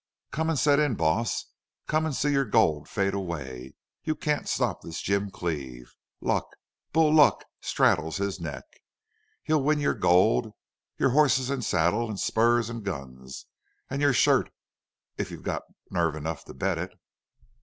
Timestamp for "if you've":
15.19-15.45